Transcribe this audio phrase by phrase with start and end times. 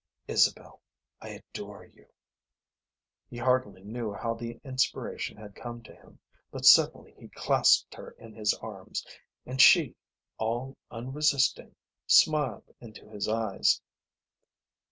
[0.27, 0.81] "Isabel,
[1.21, 2.07] I adore you."
[3.29, 6.17] He hardly knew how the inspiration had come to him,
[6.49, 9.05] but suddenly he clasped her in his arms,
[9.45, 9.95] and she,
[10.39, 11.75] all unresisting,
[12.07, 13.79] smiled into his eyes.